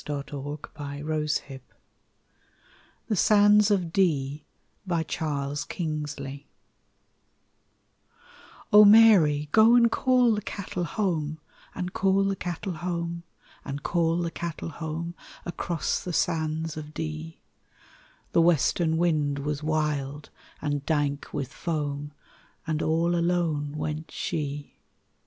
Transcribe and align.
Author 0.09 0.35
Unknown 0.37 0.57
RAINBOW 1.05 1.27
GOLD 1.45 1.61
THE 3.07 3.15
SANDS 3.15 3.69
OF 3.69 3.93
DEE 3.93 4.47
"O 8.73 8.83
MARY, 8.83 9.49
go 9.51 9.75
and 9.75 9.91
call 9.91 10.31
the 10.33 10.41
cattle 10.41 10.85
home, 10.85 11.39
And 11.75 11.93
call 11.93 12.23
the 12.23 12.35
cattle 12.35 12.73
home, 12.73 13.21
And 13.63 13.83
call 13.83 14.17
the 14.17 14.31
cattle 14.31 14.69
home 14.69 15.13
Across 15.45 16.03
the 16.05 16.13
sands 16.13 16.75
of 16.75 16.95
Dee!" 16.95 17.39
The 18.31 18.41
western 18.41 18.97
wind 18.97 19.37
was 19.37 19.61
wild 19.61 20.31
and 20.63 20.83
dank 20.83 21.31
with 21.31 21.53
foam, 21.53 22.11
And 22.65 22.81
all 22.81 23.13
alone 23.13 23.73
went 23.77 24.09
she. 24.09 24.79